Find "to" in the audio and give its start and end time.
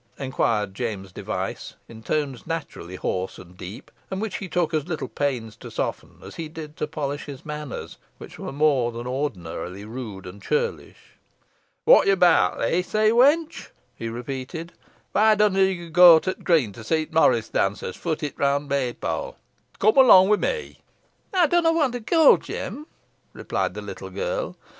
5.57-5.69, 6.77-6.87, 16.17-16.33, 16.73-16.83, 21.93-21.99